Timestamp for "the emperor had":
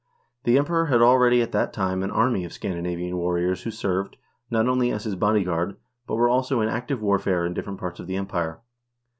0.45-0.99